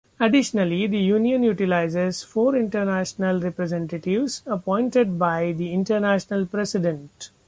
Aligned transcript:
Additionally, 0.19 0.87
the 0.87 0.97
union 0.97 1.43
utilizes 1.43 2.23
four 2.23 2.55
International 2.55 3.39
Representatives, 3.39 4.41
appointed 4.47 5.19
by 5.19 5.51
the 5.51 5.71
International 5.71 6.43
President. 6.47 7.29